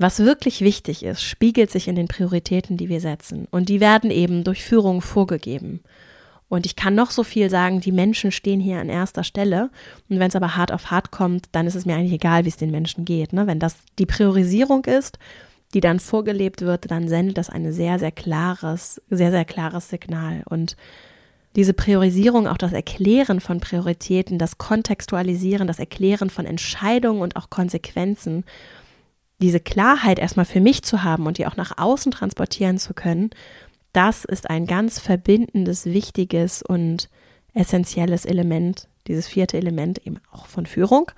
[0.03, 3.47] was wirklich wichtig ist, spiegelt sich in den Prioritäten, die wir setzen.
[3.51, 5.81] Und die werden eben durch Führung vorgegeben.
[6.49, 9.71] Und ich kann noch so viel sagen, die Menschen stehen hier an erster Stelle.
[10.11, 12.51] Und wenn es aber hart auf hart kommt, dann ist es mir eigentlich egal, wie
[12.51, 13.33] es den Menschen geht.
[13.33, 13.47] Ne?
[13.47, 15.19] Wenn das die Priorisierung ist,
[15.73, 20.43] die dann vorgelebt wird, dann sendet das ein sehr, sehr klares, sehr, sehr klares Signal.
[20.45, 20.77] Und
[21.57, 27.49] diese Priorisierung, auch das Erklären von Prioritäten, das Kontextualisieren, das Erklären von Entscheidungen und auch
[27.49, 28.45] Konsequenzen,
[29.43, 33.31] diese Klarheit erstmal für mich zu haben und die auch nach außen transportieren zu können,
[33.93, 37.11] das ist ein ganz verbindendes, wichtiges und
[37.53, 41.11] essentielles Element, dieses vierte Element eben auch von Führung.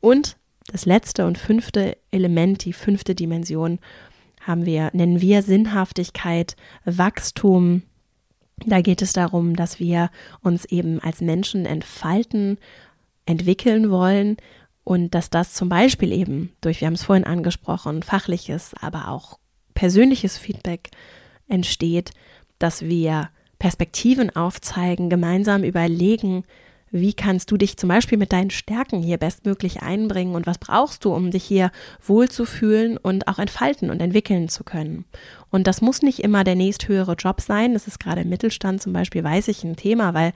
[0.00, 0.36] Und
[0.72, 3.78] das letzte und fünfte Element, die fünfte Dimension,
[4.40, 7.82] haben wir, nennen wir Sinnhaftigkeit, Wachstum.
[8.64, 10.10] Da geht es darum, dass wir
[10.40, 12.58] uns eben als Menschen entfalten,
[13.26, 14.36] entwickeln wollen
[14.86, 19.40] und dass das zum Beispiel eben durch, wir haben es vorhin angesprochen, fachliches, aber auch
[19.74, 20.90] persönliches Feedback
[21.48, 22.12] entsteht,
[22.60, 26.44] dass wir Perspektiven aufzeigen, gemeinsam überlegen,
[26.92, 31.04] wie kannst du dich zum Beispiel mit deinen Stärken hier bestmöglich einbringen und was brauchst
[31.04, 35.04] du, um dich hier wohlzufühlen und auch entfalten und entwickeln zu können.
[35.50, 37.72] Und das muss nicht immer der nächsthöhere Job sein.
[37.72, 40.32] Das ist gerade im Mittelstand zum Beispiel, weiß ich, ein Thema, weil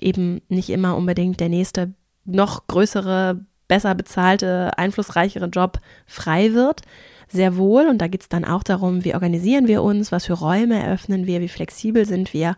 [0.00, 1.92] eben nicht immer unbedingt der nächste
[2.24, 6.82] noch größere besser bezahlte, einflussreichere Job frei wird.
[7.28, 7.88] Sehr wohl.
[7.88, 11.26] Und da geht es dann auch darum, wie organisieren wir uns, was für Räume eröffnen
[11.26, 12.56] wir, wie flexibel sind wir.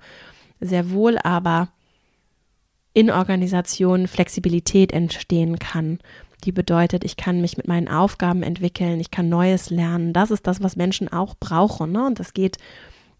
[0.61, 1.69] Sehr wohl aber
[2.93, 5.99] in Organisationen Flexibilität entstehen kann.
[6.45, 10.13] Die bedeutet, ich kann mich mit meinen Aufgaben entwickeln, ich kann Neues lernen.
[10.13, 11.93] Das ist das, was Menschen auch brauchen.
[11.93, 12.07] Ne?
[12.07, 12.59] Und das geht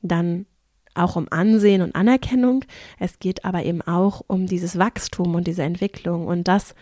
[0.03, 0.47] dann
[0.95, 2.65] auch um Ansehen und Anerkennung.
[2.99, 6.27] Es geht aber eben auch um dieses Wachstum und diese Entwicklung.
[6.27, 6.75] Und das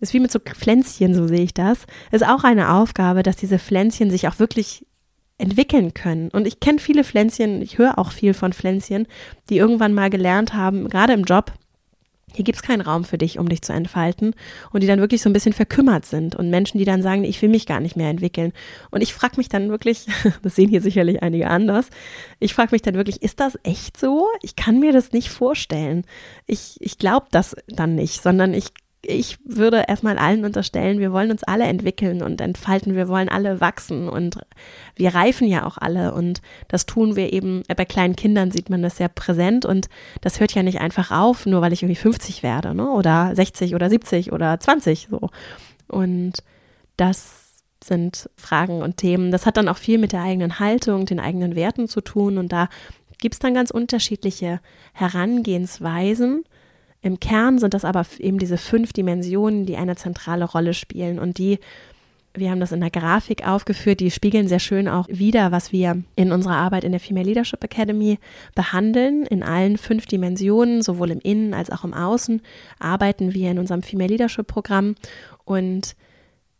[0.00, 1.86] ist wie mit so Pflänzchen, so sehe ich das.
[2.10, 4.86] Ist auch eine Aufgabe, dass diese Pflänzchen sich auch wirklich
[5.38, 6.30] entwickeln können.
[6.30, 9.06] Und ich kenne viele Pflänzchen, ich höre auch viel von Pflänzchen,
[9.50, 11.52] die irgendwann mal gelernt haben, gerade im Job,
[12.36, 14.34] hier gibt es keinen Raum für dich, um dich zu entfalten
[14.70, 17.40] und die dann wirklich so ein bisschen verkümmert sind und Menschen, die dann sagen, ich
[17.40, 18.52] will mich gar nicht mehr entwickeln.
[18.90, 20.06] Und ich frage mich dann wirklich,
[20.42, 21.88] das sehen hier sicherlich einige anders,
[22.38, 24.28] ich frage mich dann wirklich, ist das echt so?
[24.42, 26.04] Ich kann mir das nicht vorstellen.
[26.46, 28.66] Ich, ich glaube das dann nicht, sondern ich
[29.08, 33.60] ich würde erstmal allen unterstellen, wir wollen uns alle entwickeln und entfalten, wir wollen alle
[33.60, 34.38] wachsen und
[34.96, 38.82] wir reifen ja auch alle und das tun wir eben, bei kleinen Kindern sieht man
[38.82, 39.88] das sehr präsent und
[40.20, 42.90] das hört ja nicht einfach auf, nur weil ich irgendwie 50 werde ne?
[42.90, 45.30] oder 60 oder 70 oder 20 so.
[45.88, 46.42] Und
[46.96, 49.30] das sind Fragen und Themen.
[49.30, 52.52] Das hat dann auch viel mit der eigenen Haltung, den eigenen Werten zu tun und
[52.52, 52.68] da
[53.18, 54.60] gibt es dann ganz unterschiedliche
[54.92, 56.44] Herangehensweisen
[57.06, 61.38] im Kern sind das aber eben diese fünf Dimensionen, die eine zentrale Rolle spielen und
[61.38, 61.58] die
[62.38, 66.02] wir haben das in der Grafik aufgeführt, die spiegeln sehr schön auch wieder, was wir
[66.16, 68.18] in unserer Arbeit in der Female Leadership Academy
[68.54, 69.24] behandeln.
[69.24, 72.42] In allen fünf Dimensionen, sowohl im Innen als auch im Außen,
[72.78, 74.96] arbeiten wir in unserem Female Leadership Programm
[75.46, 75.96] und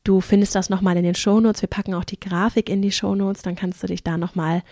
[0.05, 1.61] du findest das nochmal in den Shownotes.
[1.61, 4.63] Wir packen auch die Grafik in die Shownotes, dann kannst du dich da nochmal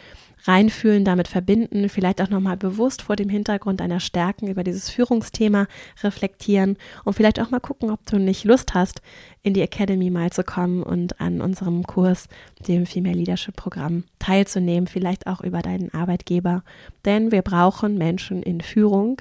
[0.46, 5.66] reinfühlen, damit verbinden, vielleicht auch nochmal bewusst vor dem Hintergrund deiner Stärken über dieses Führungsthema
[6.02, 9.00] reflektieren und vielleicht auch mal gucken, ob du nicht Lust hast,
[9.42, 12.28] in die Academy mal zu kommen und an unserem Kurs,
[12.68, 16.62] dem Female Leadership Programm, teilzunehmen, vielleicht auch über deinen Arbeitgeber.
[17.04, 19.20] Denn wir brauchen Menschen in Führung,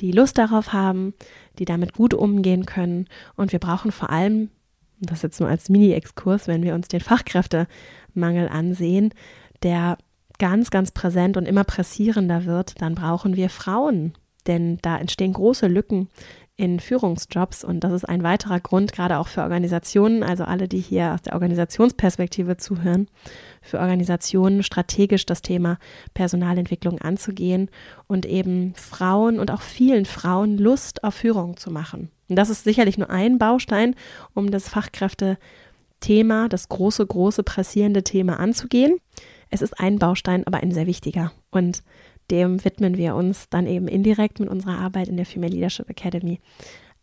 [0.00, 1.14] die Lust darauf haben,
[1.58, 3.06] die damit gut umgehen können.
[3.36, 4.50] Und wir brauchen vor allem,
[5.00, 9.14] das jetzt nur als Mini-Exkurs, wenn wir uns den Fachkräftemangel ansehen,
[9.62, 9.98] der
[10.38, 14.14] ganz, ganz präsent und immer pressierender wird, dann brauchen wir Frauen.
[14.46, 16.08] Denn da entstehen große Lücken
[16.58, 20.80] in Führungsjobs und das ist ein weiterer Grund, gerade auch für Organisationen, also alle, die
[20.80, 23.06] hier aus der Organisationsperspektive zuhören,
[23.62, 25.78] für Organisationen strategisch das Thema
[26.14, 27.70] Personalentwicklung anzugehen
[28.08, 32.10] und eben Frauen und auch vielen Frauen Lust auf Führung zu machen.
[32.28, 33.94] Und das ist sicherlich nur ein Baustein,
[34.34, 38.96] um das Fachkräfte-Thema, das große, große pressierende Thema anzugehen.
[39.50, 41.32] Es ist ein Baustein, aber ein sehr wichtiger.
[41.50, 41.82] Und
[42.30, 46.40] dem widmen wir uns dann eben indirekt mit unserer Arbeit in der Female Leadership Academy.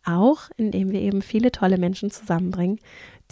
[0.04, 2.78] Auch indem wir eben viele tolle Menschen zusammenbringen,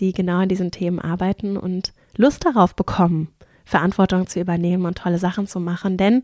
[0.00, 3.29] die genau an diesen Themen arbeiten und Lust darauf bekommen,
[3.64, 5.96] Verantwortung zu übernehmen und tolle Sachen zu machen.
[5.96, 6.22] Denn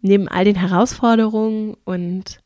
[0.00, 2.41] neben all den Herausforderungen und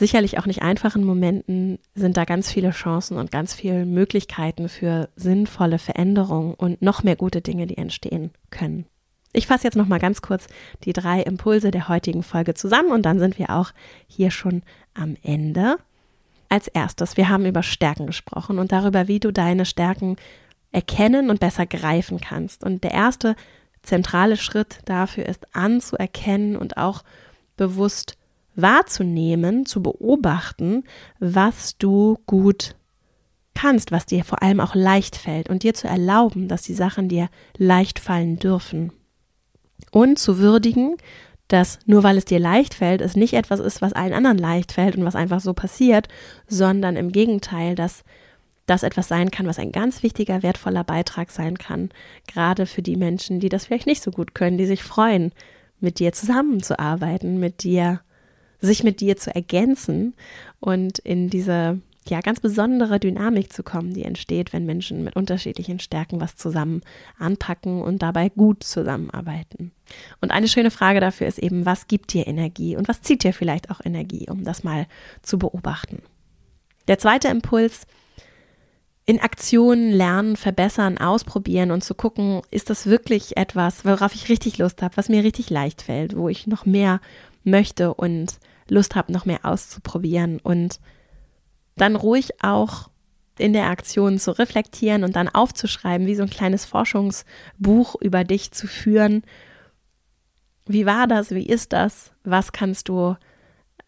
[0.00, 5.08] sicherlich auch nicht einfachen Momenten sind da ganz viele Chancen und ganz viele Möglichkeiten für
[5.14, 8.86] sinnvolle Veränderungen und noch mehr gute Dinge, die entstehen können.
[9.32, 10.48] Ich fasse jetzt noch mal ganz kurz
[10.84, 13.70] die drei Impulse der heutigen Folge zusammen und dann sind wir auch
[14.08, 14.62] hier schon
[14.94, 15.76] am Ende.
[16.48, 20.16] Als erstes, wir haben über Stärken gesprochen und darüber, wie du deine Stärken
[20.72, 22.64] erkennen und besser greifen kannst.
[22.64, 23.36] Und der erste
[23.82, 27.04] zentrale Schritt dafür ist anzuerkennen und auch
[27.56, 28.16] bewusst
[28.56, 30.84] wahrzunehmen, zu beobachten,
[31.18, 32.74] was du gut
[33.54, 37.08] kannst, was dir vor allem auch leicht fällt und dir zu erlauben, dass die Sachen
[37.08, 38.92] dir leicht fallen dürfen.
[39.90, 40.96] Und zu würdigen,
[41.48, 44.72] dass nur weil es dir leicht fällt, es nicht etwas ist, was allen anderen leicht
[44.72, 46.08] fällt und was einfach so passiert,
[46.46, 48.04] sondern im Gegenteil, dass
[48.66, 51.90] das etwas sein kann, was ein ganz wichtiger, wertvoller Beitrag sein kann,
[52.28, 55.32] gerade für die Menschen, die das vielleicht nicht so gut können, die sich freuen,
[55.80, 58.00] mit dir zusammenzuarbeiten, mit dir,
[58.60, 60.14] sich mit dir zu ergänzen
[60.60, 65.78] und in diese ja, ganz besondere Dynamik zu kommen, die entsteht, wenn Menschen mit unterschiedlichen
[65.80, 66.80] Stärken was zusammen
[67.18, 69.72] anpacken und dabei gut zusammenarbeiten.
[70.20, 73.32] Und eine schöne Frage dafür ist eben, was gibt dir Energie und was zieht dir
[73.32, 74.86] vielleicht auch Energie, um das mal
[75.22, 76.02] zu beobachten.
[76.88, 77.86] Der zweite Impuls,
[79.04, 84.58] in Aktionen lernen, verbessern, ausprobieren und zu gucken, ist das wirklich etwas, worauf ich richtig
[84.58, 87.00] Lust habe, was mir richtig leicht fällt, wo ich noch mehr
[87.44, 88.38] möchte und
[88.70, 90.80] Lust habe, noch mehr auszuprobieren und
[91.76, 92.90] dann ruhig auch
[93.38, 98.52] in der Aktion zu reflektieren und dann aufzuschreiben, wie so ein kleines Forschungsbuch über dich
[98.52, 99.22] zu führen.
[100.66, 101.30] Wie war das?
[101.30, 102.12] Wie ist das?
[102.22, 103.16] Was kannst du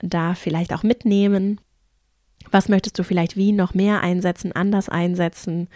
[0.00, 1.60] da vielleicht auch mitnehmen?
[2.50, 5.68] Was möchtest du vielleicht wie noch mehr einsetzen, anders einsetzen?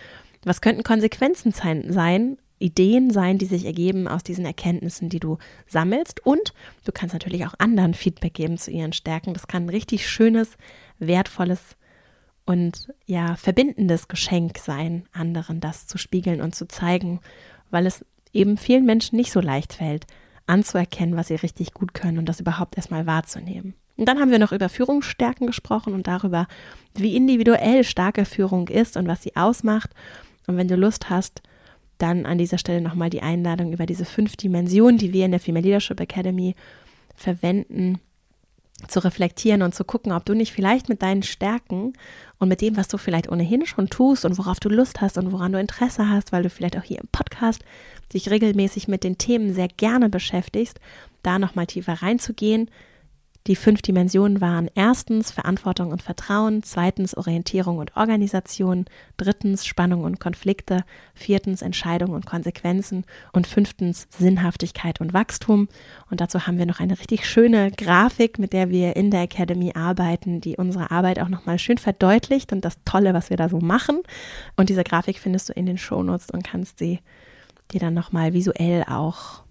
[0.43, 6.25] Was könnten Konsequenzen sein, Ideen sein, die sich ergeben aus diesen Erkenntnissen, die du sammelst?
[6.25, 9.35] Und du kannst natürlich auch anderen Feedback geben zu ihren Stärken.
[9.35, 10.57] Das kann ein richtig schönes,
[10.99, 11.77] wertvolles
[12.45, 17.21] und ja, verbindendes Geschenk sein, anderen das zu spiegeln und zu zeigen,
[17.71, 20.07] weil es eben vielen Menschen nicht so leicht fällt,
[20.47, 23.75] anzuerkennen, was sie richtig gut können und das überhaupt erstmal wahrzunehmen.
[23.97, 26.47] Und dann haben wir noch über Führungsstärken gesprochen und darüber,
[26.95, 29.91] wie individuell starke Führung ist und was sie ausmacht.
[30.47, 31.43] Und wenn du Lust hast,
[31.99, 35.41] dann an dieser Stelle nochmal die Einladung über diese fünf Dimensionen, die wir in der
[35.41, 36.55] Female Leadership Academy
[37.15, 38.01] verwenden,
[38.89, 41.95] zu reflektieren und zu gucken, ob du nicht vielleicht mit deinen Stärken
[42.39, 45.33] und mit dem, was du vielleicht ohnehin schon tust und worauf du Lust hast und
[45.33, 47.65] woran du Interesse hast, weil du vielleicht auch hier im Podcast
[48.13, 50.79] dich regelmäßig mit den Themen sehr gerne beschäftigst,
[51.23, 52.71] da nochmal tiefer reinzugehen,
[53.47, 60.19] die fünf Dimensionen waren erstens Verantwortung und Vertrauen, zweitens Orientierung und Organisation, drittens Spannung und
[60.19, 65.69] Konflikte, viertens Entscheidung und Konsequenzen und fünftens Sinnhaftigkeit und Wachstum.
[66.11, 69.73] Und dazu haben wir noch eine richtig schöne Grafik, mit der wir in der Academy
[69.75, 73.59] arbeiten, die unsere Arbeit auch nochmal schön verdeutlicht und das Tolle, was wir da so
[73.59, 74.01] machen.
[74.57, 76.99] Und diese Grafik findest du in den Shownotes und kannst sie
[77.73, 79.45] dir dann nochmal visuell auch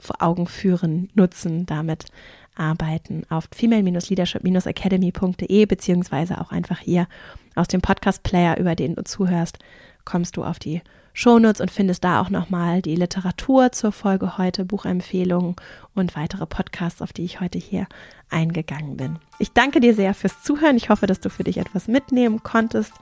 [0.00, 2.06] vor Augen führen, nutzen, damit
[2.54, 7.08] arbeiten auf female-leadership-academy.de beziehungsweise auch einfach hier
[7.54, 9.58] aus dem Podcast-Player, über den du zuhörst,
[10.04, 14.64] kommst du auf die Shownotes und findest da auch nochmal die Literatur zur Folge heute,
[14.64, 15.54] Buchempfehlungen
[15.94, 17.86] und weitere Podcasts, auf die ich heute hier
[18.30, 19.20] eingegangen bin.
[19.38, 20.76] Ich danke dir sehr fürs Zuhören.
[20.76, 22.92] Ich hoffe, dass du für dich etwas mitnehmen konntest.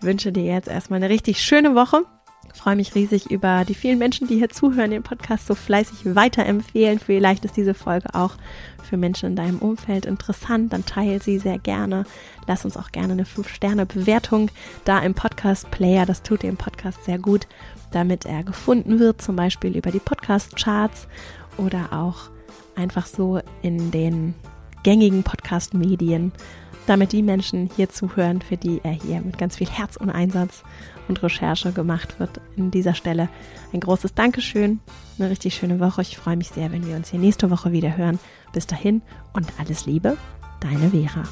[0.00, 2.06] wünsche dir jetzt erstmal eine richtig schöne Woche
[2.54, 6.98] freue mich riesig über die vielen Menschen, die hier zuhören, den Podcast so fleißig weiterempfehlen.
[6.98, 8.34] Vielleicht ist diese Folge auch
[8.82, 10.72] für Menschen in deinem Umfeld interessant.
[10.72, 12.04] Dann teile sie sehr gerne.
[12.46, 14.50] Lass uns auch gerne eine 5-Sterne-Bewertung
[14.84, 16.06] da im Podcast-Player.
[16.06, 17.46] Das tut dem Podcast sehr gut,
[17.92, 21.08] damit er gefunden wird, zum Beispiel über die Podcast-Charts
[21.56, 22.30] oder auch
[22.74, 24.34] einfach so in den
[24.82, 26.32] gängigen Podcast-Medien
[26.90, 30.64] damit die Menschen hier zuhören, für die er hier mit ganz viel Herz und Einsatz
[31.06, 32.40] und Recherche gemacht wird.
[32.56, 33.28] In dieser Stelle
[33.72, 34.80] ein großes Dankeschön,
[35.16, 36.02] eine richtig schöne Woche.
[36.02, 38.18] Ich freue mich sehr, wenn wir uns hier nächste Woche wieder hören.
[38.52, 40.16] Bis dahin und alles Liebe,
[40.58, 41.22] deine Vera.